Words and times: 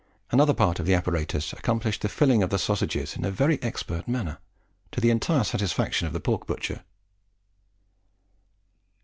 Another 0.31 0.55
part 0.55 0.79
of 0.79 0.87
the 0.87 0.95
apparatus 0.95 1.53
accomplished 1.53 2.01
the 2.01 2.09
filling 2.09 2.41
of 2.41 2.49
the 2.49 2.57
sausages 2.57 3.15
in 3.15 3.23
a 3.23 3.29
very 3.29 3.61
expert 3.61 4.07
manner, 4.07 4.39
to 4.91 4.99
the 4.99 5.11
entire 5.11 5.43
satisfaction 5.43 6.07
of 6.07 6.13
the 6.13 6.19
pork 6.19 6.47
butcher. 6.47 6.83